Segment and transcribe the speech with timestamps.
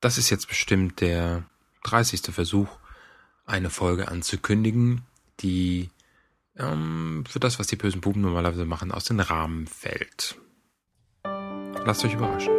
[0.00, 1.44] Das ist jetzt bestimmt der
[1.84, 2.34] 30.
[2.34, 2.68] Versuch,
[3.44, 5.02] eine Folge anzukündigen,
[5.40, 5.90] die
[6.56, 10.36] ähm, für das, was die bösen Buben normalerweise machen, aus den Rahmen fällt.
[11.84, 12.52] Lasst euch überraschen.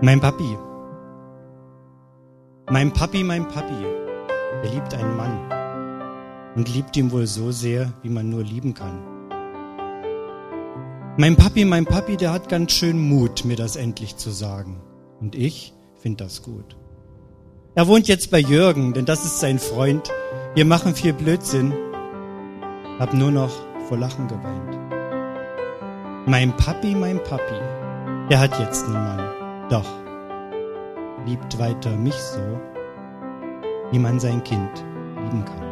[0.00, 0.56] Mein Papi.
[2.70, 3.84] Mein Papi, mein Papi.
[4.62, 5.55] Er liebt einen Mann
[6.56, 8.98] und liebt ihn wohl so sehr, wie man nur lieben kann.
[11.18, 14.80] Mein Papi, mein Papi, der hat ganz schön Mut, mir das endlich zu sagen.
[15.20, 16.76] Und ich finde das gut.
[17.74, 20.10] Er wohnt jetzt bei Jürgen, denn das ist sein Freund.
[20.54, 21.72] Wir machen viel Blödsinn.
[22.98, 23.52] Hab nur noch
[23.88, 24.78] vor Lachen geweint.
[26.26, 27.60] Mein Papi, mein Papi,
[28.30, 29.68] der hat jetzt einen Mann.
[29.70, 29.86] Doch
[31.26, 32.60] liebt weiter mich so,
[33.90, 34.84] wie man sein Kind
[35.22, 35.65] lieben kann.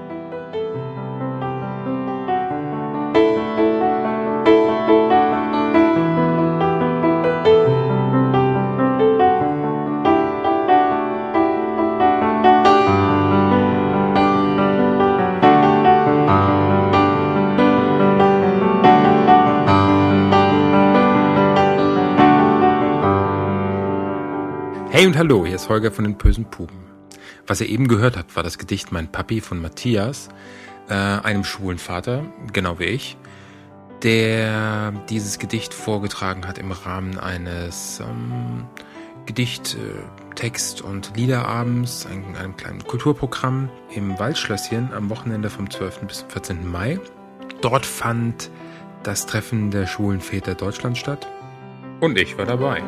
[25.55, 26.79] Ist Holger von den bösen Puben.
[27.47, 30.29] Was ihr eben gehört habt, war das Gedicht Mein Papi von Matthias,
[30.89, 33.17] äh, einem schwulen Vater, genau wie ich,
[34.03, 38.67] der dieses Gedicht vorgetragen hat im Rahmen eines ähm,
[39.27, 46.01] Gedicht, äh, Text- und Liederabends, einem, einem kleinen Kulturprogramm im Waldschlösschen am Wochenende vom 12.
[46.07, 46.71] bis zum 14.
[46.71, 46.99] Mai.
[47.61, 48.51] Dort fand
[49.03, 51.27] das Treffen der schwulen Väter Deutschland statt
[52.01, 52.83] und ich war dabei.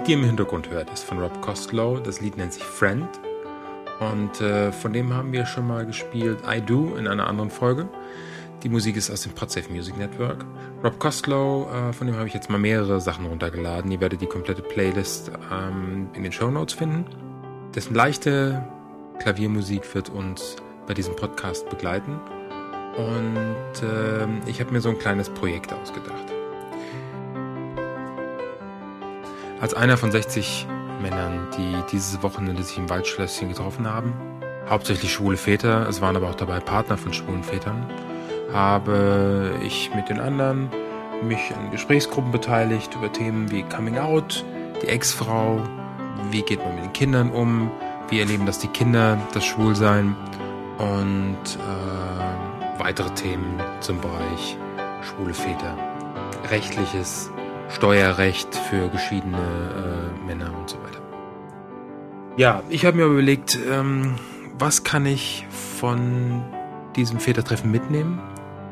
[0.00, 1.98] Musik, die ihr im Hintergrund hört, ist von Rob Costello.
[1.98, 3.06] Das Lied nennt sich Friend.
[3.98, 7.86] Und äh, von dem haben wir schon mal gespielt I Do in einer anderen Folge.
[8.62, 10.46] Die Musik ist aus dem Podsafe Music Network.
[10.82, 13.90] Rob Costello, äh, von dem habe ich jetzt mal mehrere Sachen runtergeladen.
[13.90, 17.04] Ihr werdet die komplette Playlist ähm, in den Show Notes finden.
[17.74, 18.64] Dessen leichte
[19.18, 20.56] Klaviermusik wird uns
[20.86, 22.18] bei diesem Podcast begleiten.
[22.96, 26.29] Und äh, ich habe mir so ein kleines Projekt ausgedacht.
[29.60, 30.66] Als einer von 60
[31.02, 34.14] Männern, die dieses Wochenende sich im Waldschlösschen getroffen haben,
[34.70, 37.84] hauptsächlich schwule Väter, es waren aber auch dabei Partner von schwulen Vätern,
[38.54, 40.70] habe ich mit den anderen
[41.22, 44.46] mich an Gesprächsgruppen beteiligt über Themen wie Coming Out,
[44.82, 45.62] die Ex-Frau,
[46.30, 47.70] wie geht man mit den Kindern um,
[48.08, 50.16] wie erleben das die Kinder, das Schwulsein
[50.78, 54.56] und äh, weitere Themen zum Bereich
[55.02, 55.76] schwule Väter,
[56.50, 57.30] rechtliches,
[57.72, 61.00] Steuerrecht für geschiedene äh, Männer und so weiter.
[62.36, 64.16] Ja, ich habe mir überlegt, ähm,
[64.58, 66.42] was kann ich von
[66.96, 68.20] diesem Vätertreffen mitnehmen,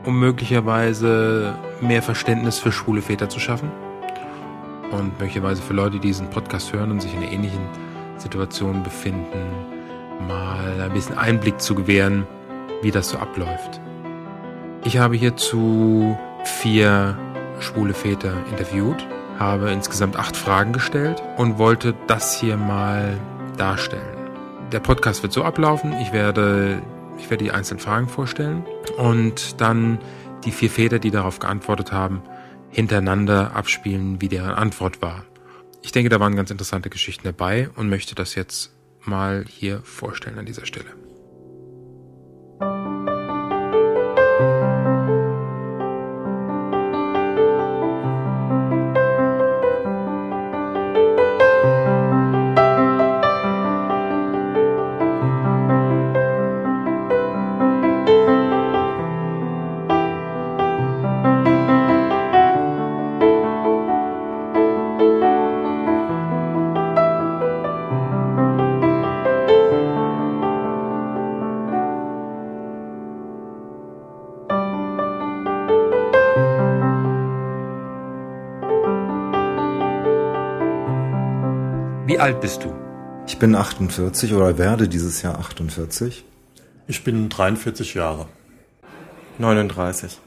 [0.04, 3.70] um möglicherweise mehr Verständnis für schwule Väter zu schaffen
[4.91, 7.66] und möglicherweise für Leute, die diesen Podcast hören und sich in einer ähnlichen
[8.16, 9.47] Situation befinden,
[10.26, 12.26] mal ein bisschen Einblick zu gewähren,
[12.82, 13.81] wie das so abläuft.
[14.84, 17.16] Ich habe hierzu vier
[17.60, 19.06] schwule Väter interviewt,
[19.38, 23.19] habe insgesamt acht Fragen gestellt und wollte das hier mal
[23.56, 24.16] darstellen.
[24.72, 26.82] Der Podcast wird so ablaufen, ich werde,
[27.19, 29.98] ich werde die einzelnen Fragen vorstellen und dann
[30.44, 32.22] die vier Väter, die darauf geantwortet haben,
[32.70, 35.25] hintereinander abspielen, wie deren Antwort war.
[35.82, 38.72] Ich denke, da waren ganz interessante Geschichten dabei und möchte das jetzt
[39.04, 41.07] mal hier vorstellen an dieser Stelle.
[82.28, 82.75] Alt bist du?
[83.26, 86.26] Ich bin 48 oder werde dieses Jahr 48.
[86.86, 88.28] Ich bin 43 Jahre.
[89.38, 90.20] 39.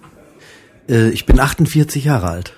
[0.89, 2.56] Äh, ich bin 48 Jahre alt.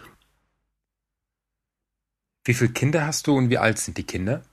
[2.46, 4.44] Wie viele Kinder hast du und wie alt sind die Kinder?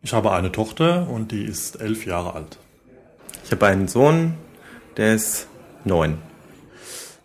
[0.00, 2.58] Ich habe eine Tochter und die ist elf Jahre alt.
[3.44, 4.38] Ich habe einen Sohn,
[4.96, 5.48] der ist
[5.84, 6.16] neun.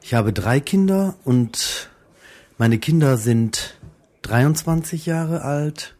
[0.02, 1.90] Ich habe drei Kinder und
[2.58, 3.80] meine Kinder sind
[4.24, 5.96] 23 Jahre alt,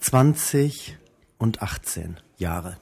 [0.00, 0.96] 20
[1.38, 2.76] und 18 Jahre.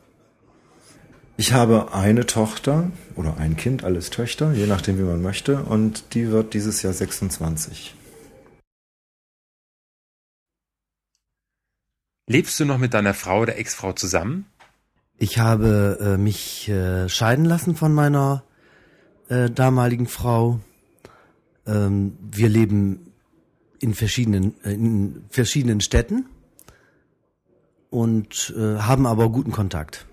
[1.37, 6.15] Ich habe eine Tochter oder ein Kind, alles Töchter, je nachdem wie man möchte, und
[6.15, 7.95] die wird dieses Jahr 26.
[12.27, 14.47] Lebst du noch mit deiner Frau oder Ex-Frau zusammen?
[15.17, 18.45] Ich habe äh, mich äh, scheiden lassen von meiner
[19.29, 20.61] äh, damaligen Frau.
[21.67, 23.13] Ähm, wir leben
[23.81, 26.27] in verschiedenen, äh, in verschiedenen Städten
[27.91, 30.07] und äh, haben aber guten Kontakt.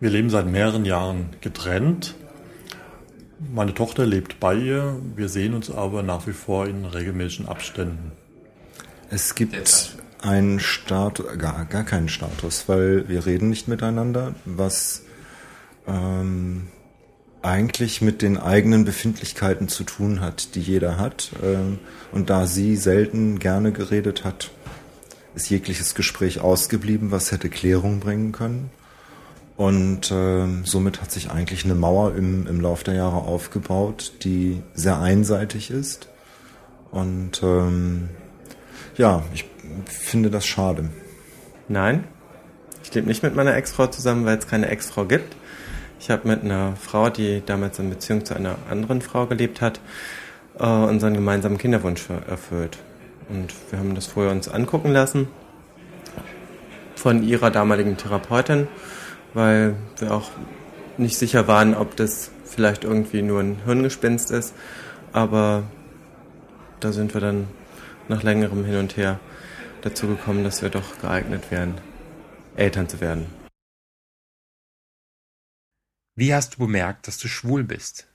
[0.00, 2.14] Wir leben seit mehreren Jahren getrennt.
[3.52, 4.96] Meine Tochter lebt bei ihr.
[5.16, 8.12] Wir sehen uns aber nach wie vor in regelmäßigen Abständen.
[9.10, 9.54] Es gibt
[10.22, 15.04] einen Status, gar, gar keinen Status, weil wir reden nicht miteinander, was
[15.86, 16.68] ähm,
[17.42, 21.30] eigentlich mit den eigenen Befindlichkeiten zu tun hat, die jeder hat.
[21.42, 21.78] Ähm,
[22.12, 24.50] und da sie selten gerne geredet hat,
[25.34, 28.70] ist jegliches Gespräch ausgeblieben, was hätte Klärung bringen können.
[29.56, 34.62] Und äh, somit hat sich eigentlich eine Mauer im, im Lauf der Jahre aufgebaut, die
[34.72, 36.08] sehr einseitig ist.
[36.90, 38.08] Und ähm,
[38.96, 39.44] ja, ich
[39.84, 40.88] finde das schade.
[41.68, 42.04] Nein,
[42.82, 45.36] ich lebe nicht mit meiner Ex-Frau zusammen, weil es keine Ex-Frau gibt.
[46.00, 49.80] Ich habe mit einer Frau, die damals in Beziehung zu einer anderen Frau gelebt hat,
[50.58, 52.78] äh, unseren gemeinsamen Kinderwunsch erfüllt.
[53.30, 55.28] Und wir haben das vorher uns angucken lassen
[56.96, 58.68] von ihrer damaligen Therapeutin,
[59.34, 60.30] weil wir auch
[60.98, 64.54] nicht sicher waren, ob das vielleicht irgendwie nur ein Hirngespinst ist.
[65.12, 65.62] Aber
[66.80, 67.48] da sind wir dann
[68.08, 69.20] nach längerem Hin und Her
[69.82, 71.80] dazu gekommen, dass wir doch geeignet wären,
[72.56, 73.26] Eltern zu werden.
[76.16, 78.09] Wie hast du bemerkt, dass du schwul bist?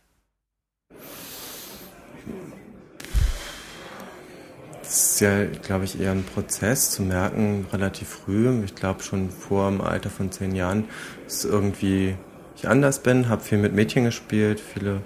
[4.86, 8.64] Das ist ja, glaube ich, eher ein Prozess zu merken, relativ früh.
[8.64, 10.86] Ich glaube schon vor dem Alter von zehn Jahren,
[11.24, 12.16] dass irgendwie
[12.56, 15.02] ich anders bin, habe viel mit Mädchen gespielt, viele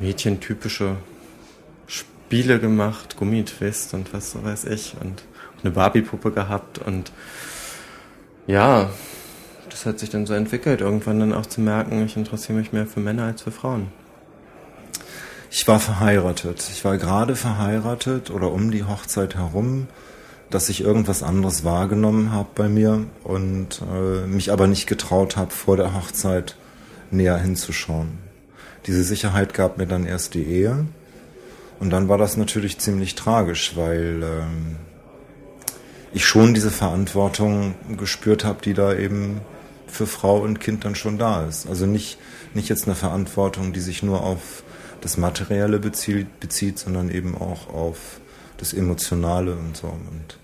[0.00, 0.96] mädchentypische
[1.86, 5.24] Spiele gemacht, Gummitwist und was weiß ich und
[5.62, 7.10] eine Barbie-Puppe gehabt und
[8.46, 8.90] ja,
[9.70, 12.86] das hat sich dann so entwickelt, irgendwann dann auch zu merken, ich interessiere mich mehr
[12.86, 13.88] für Männer als für Frauen.
[15.50, 16.68] Ich war verheiratet.
[16.70, 19.88] Ich war gerade verheiratet oder um die Hochzeit herum,
[20.50, 25.50] dass ich irgendwas anderes wahrgenommen habe bei mir und äh, mich aber nicht getraut habe,
[25.50, 26.56] vor der Hochzeit
[27.10, 28.18] näher hinzuschauen.
[28.86, 30.86] Diese Sicherheit gab mir dann erst die Ehe.
[31.80, 34.76] Und dann war das natürlich ziemlich tragisch, weil ähm,
[36.12, 39.40] ich schon diese Verantwortung gespürt habe, die da eben
[39.86, 41.68] für Frau und Kind dann schon da ist.
[41.68, 42.18] Also nicht,
[42.52, 44.62] nicht jetzt eine Verantwortung, die sich nur auf
[45.00, 48.20] das Materielle bezieht, bezieht sondern eben auch auf
[48.56, 49.86] das Emotionale und so.
[49.86, 50.38] Und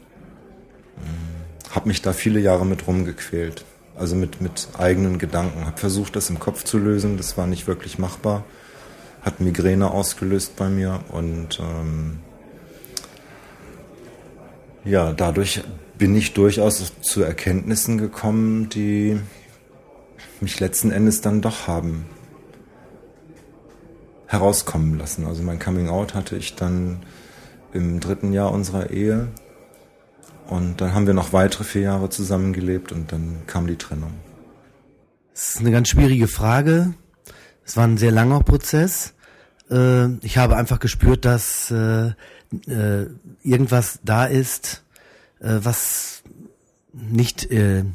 [0.99, 3.65] äh, habe mich da viele Jahre mit rumgequält.
[3.97, 5.67] Also mit, mit eigenen Gedanken.
[5.67, 7.17] Habe versucht, das im Kopf zu lösen.
[7.17, 8.45] Das war nicht wirklich machbar.
[9.23, 12.19] Hat Migräne ausgelöst bei mir und ähm,
[14.85, 15.63] ja, dadurch
[15.97, 19.19] bin ich durchaus zu Erkenntnissen gekommen, die
[20.41, 22.05] mich letzten Endes dann doch haben
[24.35, 25.27] herauskommen lassen.
[25.27, 27.03] Also mein Coming Out hatte ich dann
[27.73, 29.29] im dritten Jahr unserer Ehe
[30.47, 34.13] und dann haben wir noch weitere vier Jahre zusammengelebt und dann kam die Trennung.
[35.33, 36.95] Das ist eine ganz schwierige Frage.
[37.65, 39.15] Es war ein sehr langer Prozess.
[39.71, 42.13] Äh, ich habe einfach gespürt, dass äh,
[42.69, 43.07] äh,
[43.43, 44.83] irgendwas da ist,
[45.41, 46.23] was
[46.93, 47.95] nicht in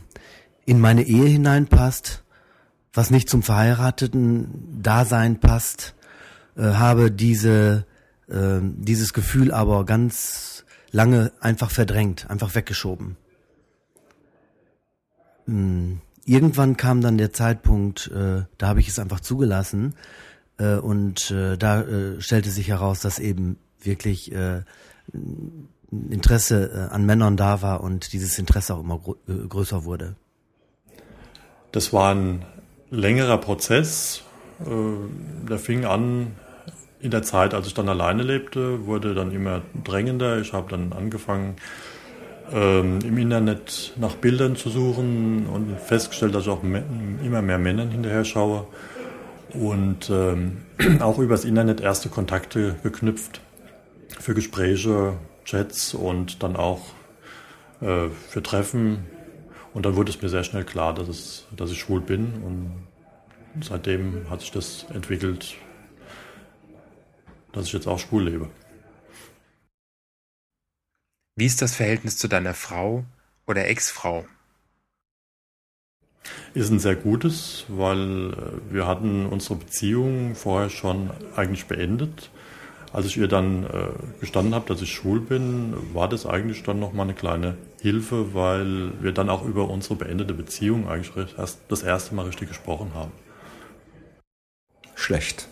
[0.67, 2.23] meine Ehe hineinpasst,
[2.93, 5.95] was nicht zum verheirateten Dasein passt
[6.59, 7.85] äh, habe diese,
[8.27, 13.15] äh, dieses Gefühl aber ganz lange einfach verdrängt, einfach weggeschoben.
[15.45, 16.01] Mhm.
[16.25, 19.95] Irgendwann kam dann der Zeitpunkt, äh, da habe ich es einfach zugelassen
[20.59, 24.61] äh, und äh, da äh, stellte sich heraus, dass eben wirklich äh,
[25.91, 30.17] Interesse äh, an Männern da war und dieses Interesse auch immer äh, größer wurde.
[31.71, 32.45] Das war ein
[32.91, 34.23] längerer Prozess.
[34.59, 36.35] Der fing an
[37.01, 40.39] in der Zeit, als ich dann alleine lebte, wurde dann immer drängender.
[40.39, 41.55] Ich habe dann angefangen,
[42.51, 47.89] ähm, im Internet nach Bildern zu suchen und festgestellt, dass ich auch immer mehr Männern
[47.89, 48.67] hinterher schaue.
[49.53, 50.57] Und ähm,
[50.99, 53.41] auch übers Internet erste Kontakte geknüpft
[54.19, 55.13] für Gespräche,
[55.45, 56.81] Chats und dann auch
[57.81, 59.05] äh, für Treffen.
[59.73, 62.33] Und dann wurde es mir sehr schnell klar, dass, es, dass ich schwul bin.
[62.43, 65.55] Und seitdem hat sich das entwickelt,
[67.51, 68.49] dass ich jetzt auch schwul lebe.
[71.35, 73.05] Wie ist das Verhältnis zu deiner Frau
[73.47, 74.25] oder Ex-Frau?
[76.53, 82.29] Ist ein sehr gutes, weil äh, wir hatten unsere Beziehung vorher schon eigentlich beendet.
[82.91, 86.79] Als ich ihr dann äh, gestanden habe, dass ich schwul bin, war das eigentlich dann
[86.79, 91.83] nochmal eine kleine Hilfe, weil wir dann auch über unsere beendete Beziehung eigentlich erst das
[91.83, 93.11] erste Mal richtig gesprochen haben.
[94.95, 95.47] Schlecht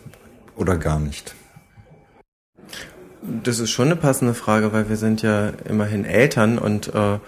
[0.56, 1.34] oder gar nicht.
[3.42, 7.18] Das ist schon eine passende Frage, weil wir sind ja immerhin Eltern und äh,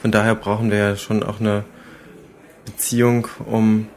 [0.00, 1.64] von daher brauchen wir ja schon auch eine
[2.64, 3.88] Beziehung, um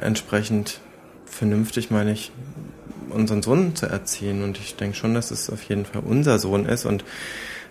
[0.00, 0.80] entsprechend
[1.24, 2.32] vernünftig, meine ich,
[3.10, 4.42] unseren Sohn zu erziehen.
[4.42, 7.04] Und ich denke schon, dass es auf jeden Fall unser Sohn ist und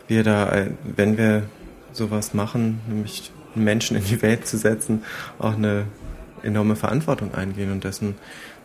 [0.07, 1.43] wir da, wenn wir
[1.91, 5.03] sowas machen, nämlich Menschen in die Welt zu setzen,
[5.39, 5.87] auch eine
[6.43, 7.71] enorme Verantwortung eingehen.
[7.71, 8.15] Und dessen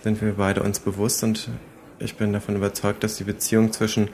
[0.02, 1.48] sind wir beide uns bewusst und
[1.98, 4.10] ich bin davon überzeugt, dass die Beziehung zwischen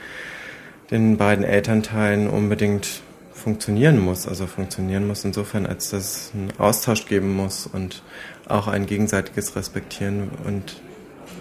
[0.91, 3.03] den beiden Elternteilen unbedingt
[3.33, 4.27] funktionieren muss.
[4.27, 8.03] Also funktionieren muss insofern, als dass es einen Austausch geben muss und
[8.49, 10.81] auch ein gegenseitiges Respektieren und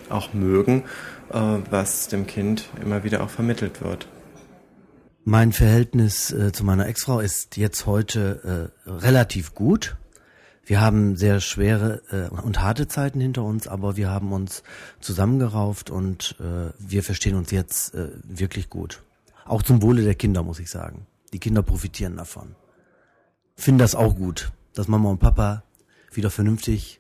[0.10, 0.84] auch mögen,
[1.32, 4.08] äh, was dem Kind immer wieder auch vermittelt wird.
[5.24, 9.98] Mein Verhältnis äh, zu meiner Ex-Frau ist jetzt heute äh, relativ gut.
[10.64, 14.64] Wir haben sehr schwere äh, und harte Zeiten hinter uns, aber wir haben uns
[15.00, 19.02] zusammengerauft und äh, wir verstehen uns jetzt äh, wirklich gut.
[19.46, 21.06] Auch zum Wohle der Kinder, muss ich sagen.
[21.32, 22.56] Die Kinder profitieren davon.
[23.56, 25.64] Finden das auch gut, dass Mama und Papa
[26.12, 27.00] wieder vernünftig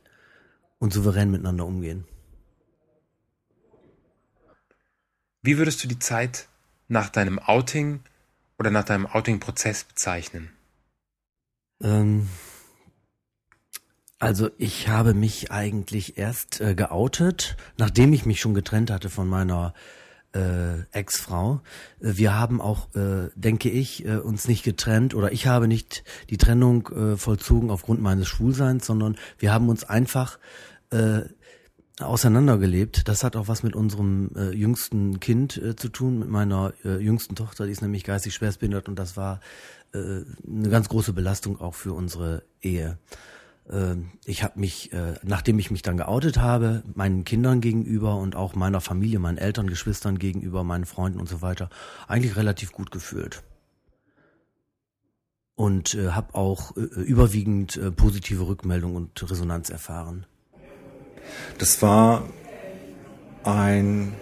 [0.78, 2.06] und souverän miteinander umgehen.
[5.42, 6.48] Wie würdest du die Zeit
[6.88, 8.02] nach deinem Outing
[8.58, 10.52] oder nach deinem Outing-Prozess bezeichnen?
[11.82, 12.30] Ähm,
[14.20, 19.28] also ich habe mich eigentlich erst äh, geoutet, nachdem ich mich schon getrennt hatte von
[19.28, 19.74] meiner
[20.36, 21.62] äh, Ex-Frau.
[22.00, 26.04] Äh, wir haben auch, äh, denke ich, äh, uns nicht getrennt oder ich habe nicht
[26.30, 30.38] die Trennung äh, vollzogen aufgrund meines Schwulseins, sondern wir haben uns einfach
[30.92, 31.22] äh,
[32.00, 33.08] auseinandergelebt.
[33.08, 36.98] Das hat auch was mit unserem äh, jüngsten Kind äh, zu tun, mit meiner äh,
[36.98, 39.39] jüngsten Tochter, die ist nämlich geistig schwerstbehindert und das war
[39.94, 42.98] äh, eine ganz große Belastung auch für unsere Ehe.
[43.69, 43.95] Äh,
[44.25, 48.55] ich habe mich, äh, nachdem ich mich dann geoutet habe, meinen Kindern gegenüber und auch
[48.55, 51.69] meiner Familie, meinen Eltern, Geschwistern gegenüber, meinen Freunden und so weiter,
[52.07, 53.43] eigentlich relativ gut gefühlt.
[55.55, 60.25] Und äh, habe auch äh, überwiegend äh, positive Rückmeldung und Resonanz erfahren.
[61.57, 62.27] Das war
[63.43, 64.13] ein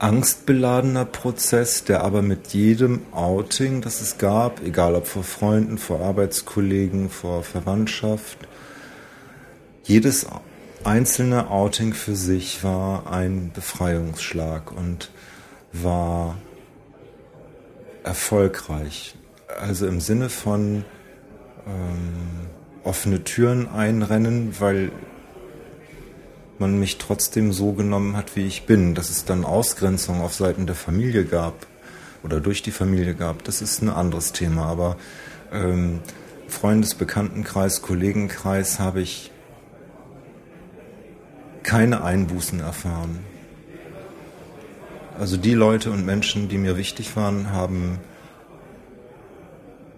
[0.00, 6.00] angstbeladener Prozess, der aber mit jedem Outing, das es gab, egal ob vor Freunden, vor
[6.00, 8.38] Arbeitskollegen, vor Verwandtschaft,
[9.84, 10.26] jedes
[10.84, 15.10] einzelne Outing für sich war ein Befreiungsschlag und
[15.72, 16.38] war
[18.02, 19.14] erfolgreich.
[19.60, 20.84] Also im Sinne von
[21.66, 22.48] ähm,
[22.84, 24.90] offene Türen einrennen, weil
[26.60, 28.94] man mich trotzdem so genommen hat, wie ich bin.
[28.94, 31.66] Dass es dann Ausgrenzung auf Seiten der Familie gab
[32.22, 34.66] oder durch die Familie gab, das ist ein anderes Thema.
[34.66, 34.96] Aber
[35.52, 36.00] ähm,
[36.48, 39.30] Freundes-, Bekanntenkreis, Kollegenkreis habe ich
[41.62, 43.18] keine Einbußen erfahren.
[45.18, 47.98] Also die Leute und Menschen, die mir wichtig waren, haben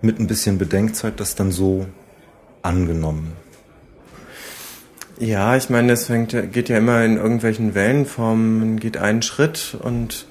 [0.01, 1.87] mit ein bisschen Bedenkzeit das dann so
[2.63, 3.33] angenommen.
[5.23, 8.59] Ja, ich meine, es fängt, geht ja immer in irgendwelchen Wellenformen.
[8.59, 10.27] Man geht einen Schritt und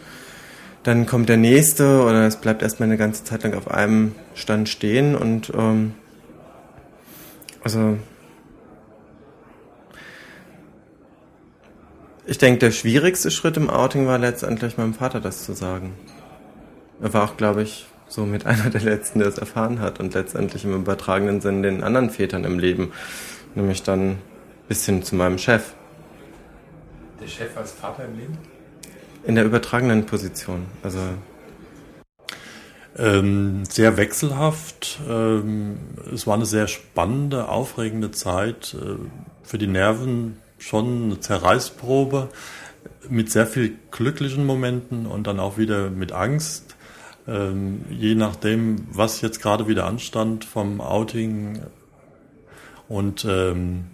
[0.84, 4.68] dann kommt der nächste oder es bleibt erstmal eine ganze Zeit lang auf einem Stand
[4.68, 5.94] stehen und ähm,
[7.64, 8.00] also
[12.26, 15.94] ich denke, der schwierigste Schritt im Outing war letztendlich meinem Vater das zu sagen.
[17.02, 20.16] Er war auch, glaube ich, so mit einer der letzten, der es erfahren hat und
[20.16, 22.92] letztendlich im übertragenen Sinn den anderen Vätern im Leben,
[23.56, 24.18] nämlich dann
[24.72, 25.74] bis hin zu meinem Chef.
[27.20, 28.38] Der Chef als Vater im Leben?
[29.26, 30.98] In der übertragenen Position, also
[32.98, 35.02] ähm, sehr wechselhaft.
[35.10, 35.78] Ähm,
[36.14, 38.74] es war eine sehr spannende, aufregende Zeit.
[38.82, 38.96] Äh,
[39.44, 42.30] für die Nerven schon eine Zerreißprobe
[43.10, 46.78] mit sehr viel glücklichen Momenten und dann auch wieder mit Angst.
[47.28, 51.60] Ähm, je nachdem, was jetzt gerade wieder anstand vom Outing.
[52.88, 53.88] Und ähm,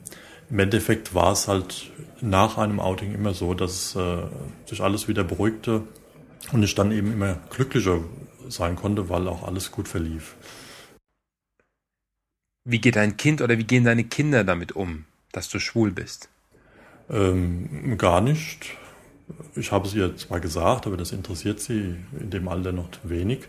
[0.50, 4.24] im Endeffekt war es halt nach einem Outing immer so, dass äh,
[4.66, 5.84] sich alles wieder beruhigte
[6.52, 8.00] und ich dann eben immer glücklicher
[8.48, 10.36] sein konnte, weil auch alles gut verlief.
[12.64, 16.30] Wie geht dein Kind oder wie gehen deine Kinder damit um, dass du schwul bist?
[17.10, 18.72] Ähm, gar nicht.
[19.56, 23.48] Ich habe es ihr zwar gesagt, aber das interessiert sie in dem Alter noch wenig.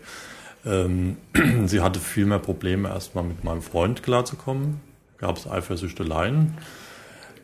[0.65, 1.17] Ähm,
[1.65, 4.81] sie hatte viel mehr Probleme, erstmal mit meinem Freund klarzukommen.
[5.17, 6.57] Gab es Eifersüchteleien,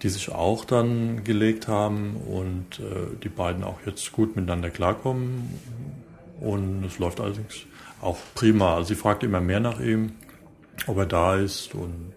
[0.01, 5.59] die sich auch dann gelegt haben und äh, die beiden auch jetzt gut miteinander klarkommen.
[6.39, 7.61] Und es läuft allerdings
[8.01, 8.75] auch prima.
[8.75, 10.13] Also sie fragt immer mehr nach ihm,
[10.87, 12.13] ob er da ist und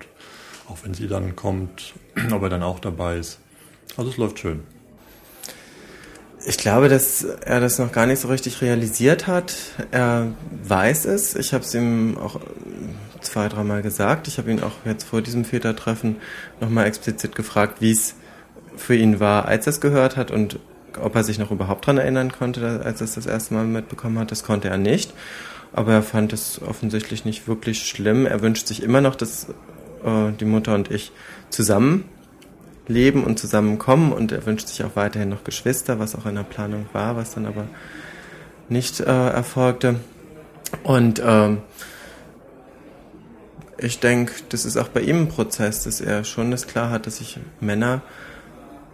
[0.69, 1.95] auch wenn sie dann kommt,
[2.33, 3.41] ob er dann auch dabei ist.
[3.97, 4.63] Also es läuft schön.
[6.47, 9.55] Ich glaube, dass er das noch gar nicht so richtig realisiert hat.
[9.91, 10.33] Er
[10.65, 11.35] weiß es.
[11.35, 12.41] Ich habe es ihm auch
[13.21, 14.29] zwei, dreimal gesagt.
[14.29, 16.17] Ich habe ihn auch jetzt vor diesem Vätertreffen
[16.61, 18.15] nochmal explizit gefragt, wie es
[18.77, 20.61] für ihn war, als er es gehört hat und
[21.01, 24.19] ob er sich noch überhaupt daran erinnern konnte, als er es das erste Mal mitbekommen
[24.19, 24.31] hat.
[24.31, 25.13] Das konnte er nicht.
[25.73, 28.27] Aber er fand es offensichtlich nicht wirklich schlimm.
[28.27, 29.49] Er wünscht sich immer noch, dass
[30.05, 31.13] äh, die Mutter und ich
[31.51, 32.05] zusammen
[32.89, 36.43] leben und zusammenkommen und er wünscht sich auch weiterhin noch Geschwister, was auch in der
[36.43, 37.67] Planung war, was dann aber
[38.69, 39.97] nicht äh, erfolgte.
[40.83, 41.59] Und ähm,
[43.79, 47.07] ich denke, das ist auch bei ihm ein Prozess, dass er schon das klar hat,
[47.07, 48.03] dass ich Männer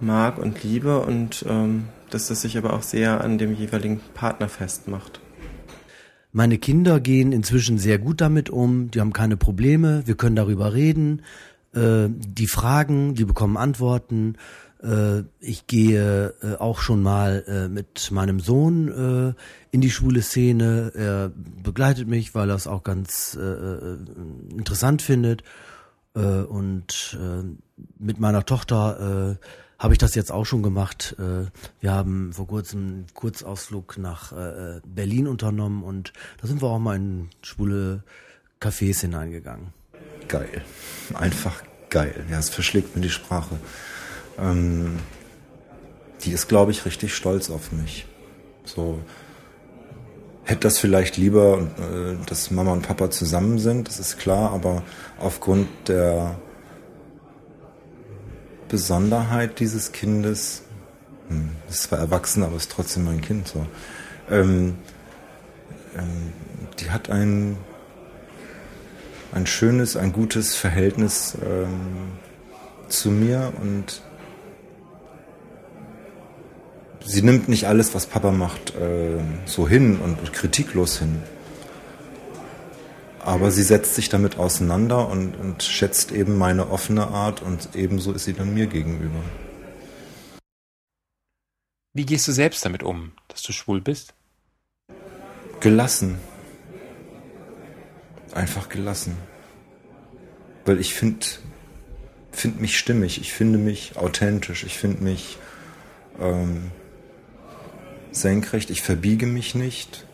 [0.00, 4.48] mag und liebe und ähm, dass das sich aber auch sehr an dem jeweiligen Partner
[4.48, 5.20] festmacht.
[6.32, 10.74] Meine Kinder gehen inzwischen sehr gut damit um, die haben keine Probleme, wir können darüber
[10.74, 11.22] reden,
[11.74, 14.36] äh, die Fragen, die bekommen Antworten.
[14.82, 19.34] Äh, ich gehe äh, auch schon mal äh, mit meinem Sohn äh,
[19.70, 20.92] in die schwule Szene.
[20.94, 23.96] Er begleitet mich, weil er es auch ganz äh,
[24.50, 25.42] interessant findet.
[26.16, 27.18] Und
[27.98, 29.36] mit meiner Tochter
[29.80, 31.16] habe ich das jetzt auch schon gemacht.
[31.18, 34.32] Wir haben vor kurzem einen Kurzausflug nach
[34.86, 38.04] Berlin unternommen und da sind wir auch mal in schwule
[38.60, 39.72] Cafés hineingegangen
[40.28, 40.62] geil.
[41.14, 42.24] Einfach geil.
[42.30, 43.58] Ja, es verschlägt mir die Sprache.
[44.38, 44.98] Ähm,
[46.22, 48.06] die ist, glaube ich, richtig stolz auf mich.
[48.64, 49.00] So
[50.44, 54.82] hätte das vielleicht lieber, äh, dass Mama und Papa zusammen sind, das ist klar, aber
[55.18, 56.38] aufgrund der
[58.68, 60.62] Besonderheit dieses Kindes,
[61.28, 63.66] hm, ist zwar erwachsen, aber ist trotzdem mein Kind so.
[64.30, 64.76] Ähm,
[65.96, 66.32] ähm,
[66.80, 67.56] die hat ein
[69.34, 72.12] ein schönes, ein gutes Verhältnis ähm,
[72.88, 74.02] zu mir und
[77.04, 81.20] sie nimmt nicht alles, was Papa macht, äh, so hin und kritiklos hin.
[83.24, 88.12] Aber sie setzt sich damit auseinander und, und schätzt eben meine offene Art und ebenso
[88.12, 89.20] ist sie dann mir gegenüber.
[91.92, 94.14] Wie gehst du selbst damit um, dass du schwul bist?
[95.60, 96.18] Gelassen
[98.34, 99.16] einfach gelassen.
[100.64, 101.26] Weil ich finde
[102.32, 105.38] find mich stimmig, ich finde mich authentisch, ich finde mich
[106.20, 106.70] ähm,
[108.10, 110.06] senkrecht, ich verbiege mich nicht.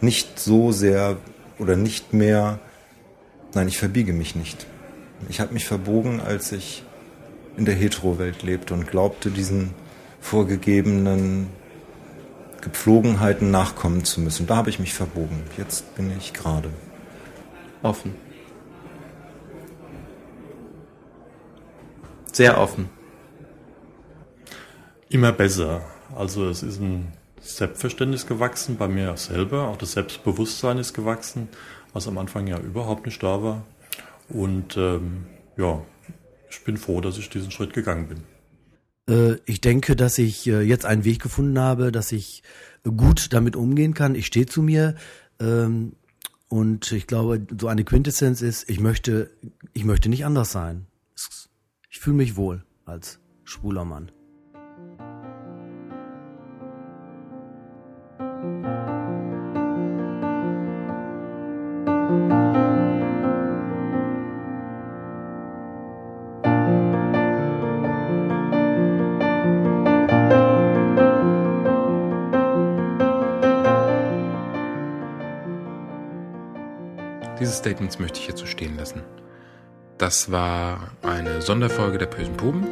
[0.00, 1.16] Nicht so sehr
[1.58, 2.58] oder nicht mehr.
[3.54, 4.66] Nein, ich verbiege mich nicht.
[5.28, 6.82] Ich habe mich verbogen, als ich
[7.56, 9.70] in der Hetero-Welt lebte und glaubte, diesen
[10.20, 11.48] vorgegebenen
[12.60, 14.46] Gepflogenheiten nachkommen zu müssen.
[14.46, 15.42] Da habe ich mich verbogen.
[15.56, 16.70] Jetzt bin ich gerade.
[17.84, 18.14] Offen.
[22.32, 22.88] Sehr offen.
[25.10, 25.82] Immer besser.
[26.16, 29.68] Also es ist ein Selbstverständnis gewachsen, bei mir selber.
[29.68, 31.48] Auch das Selbstbewusstsein ist gewachsen,
[31.92, 33.66] was am Anfang ja überhaupt nicht da war.
[34.30, 35.26] Und ähm,
[35.58, 35.84] ja,
[36.48, 39.14] ich bin froh, dass ich diesen Schritt gegangen bin.
[39.14, 42.42] Äh, ich denke, dass ich äh, jetzt einen Weg gefunden habe, dass ich
[42.82, 44.14] gut damit umgehen kann.
[44.14, 44.94] Ich stehe zu mir.
[46.54, 49.28] Und ich glaube, so eine Quintessenz ist, ich möchte,
[49.72, 50.86] ich möchte nicht anders sein.
[51.90, 54.12] Ich fühle mich wohl als schwuler Mann.
[77.64, 79.00] Statements möchte ich hier so stehen lassen.
[79.96, 82.66] Das war eine Sonderfolge der Bösen Buben,